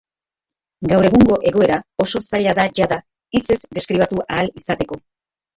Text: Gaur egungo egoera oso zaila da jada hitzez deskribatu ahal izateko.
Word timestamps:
Gaur 0.93 1.07
egungo 1.09 1.35
egoera 1.51 1.77
oso 2.05 2.21
zaila 2.29 2.55
da 2.63 2.67
jada 2.81 2.99
hitzez 3.41 3.61
deskribatu 3.81 4.25
ahal 4.27 4.55
izateko. 4.63 5.03